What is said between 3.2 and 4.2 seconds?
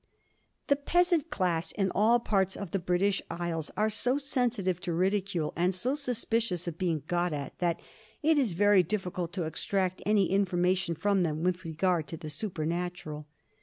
Isles are so